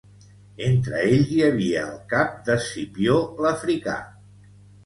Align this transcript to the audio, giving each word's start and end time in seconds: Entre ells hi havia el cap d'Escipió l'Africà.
Entre 0.67 1.01
ells 1.09 1.29
hi 1.35 1.37
havia 1.49 1.83
el 1.91 1.99
cap 2.15 2.33
d'Escipió 2.49 3.19
l'Africà. 3.47 3.99